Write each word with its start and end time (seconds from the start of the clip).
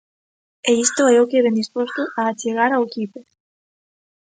E 0.69 0.71
isto 0.85 1.03
é 1.15 1.17
o 1.19 1.29
que 1.31 1.43
vén 1.45 1.59
disposto 1.61 2.01
a 2.19 2.21
achegar 2.31 2.71
ao 2.73 2.85
equipo. 2.89 3.19